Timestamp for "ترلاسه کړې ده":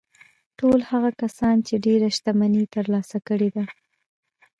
2.75-3.63